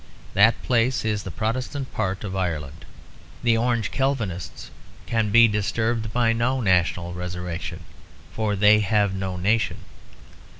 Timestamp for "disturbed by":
5.47-6.33